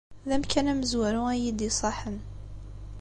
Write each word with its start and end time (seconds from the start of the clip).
D 0.27 0.31
amkan 0.35 0.65
amezwaru 0.71 1.21
ay 1.31 1.37
iyi-d-iṣaḥen. 1.41 2.17